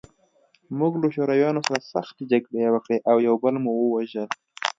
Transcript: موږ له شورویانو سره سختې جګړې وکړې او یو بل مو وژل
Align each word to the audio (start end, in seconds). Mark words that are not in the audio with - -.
موږ 0.79 0.93
له 1.01 1.07
شورویانو 1.15 1.65
سره 1.67 1.79
سختې 1.93 2.23
جګړې 2.31 2.67
وکړې 2.71 2.97
او 3.09 3.15
یو 3.27 3.35
بل 3.43 3.55
مو 3.63 3.71
وژل 3.93 4.29